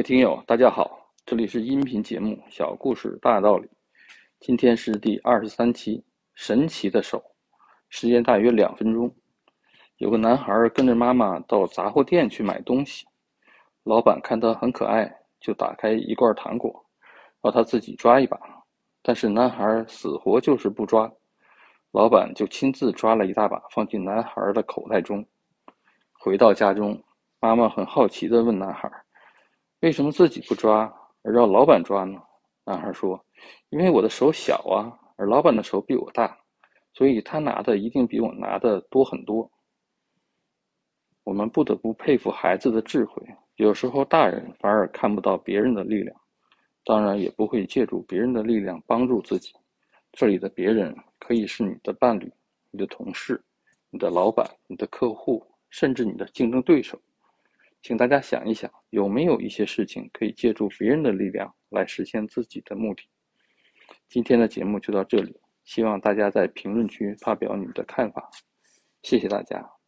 [0.00, 3.66] 位听友，大家好，这里是音频节目《小故事大道理》，
[4.38, 5.98] 今天是第二十三期
[6.32, 7.18] 《神奇的手》，
[7.90, 9.14] 时间大约两分钟。
[9.98, 13.04] 有个男孩跟着妈妈到杂货店去买东西，
[13.84, 16.82] 老板看他很可爱，就打开一罐糖果，
[17.42, 18.40] 让他自己抓一把。
[19.02, 21.12] 但是男孩死活就是不抓，
[21.90, 25.22] 老板就亲自抓了一大把放进男孩的口袋中。
[26.14, 26.98] 回到家中，
[27.38, 28.90] 妈妈很好奇地问男孩。
[29.80, 32.20] 为什么自己不抓，而让老板抓呢？
[32.64, 33.24] 男孩说
[33.70, 36.38] ：“因为我的手小啊，而老板的手比我大，
[36.92, 39.50] 所以他拿的一定比我拿的多很多。”
[41.24, 43.22] 我们不得不佩服孩子的智慧。
[43.56, 46.14] 有时候大人反而看不到别人的力量，
[46.84, 49.52] 当然也不会借助别人的力量帮助自己。
[50.12, 52.30] 这里的别人可以是你的伴侣、
[52.70, 53.42] 你的同事、
[53.90, 57.00] 你的老板、你的客户，甚至你的竞争对手。
[57.82, 63.02] 请大家想一想，有没有一些事情可以借助别人的力量来实现自己的目的？
[64.08, 68.28] 今天的节目就到这里，希望大家在评论区发表你的看法，
[69.02, 69.79] 谢谢大家。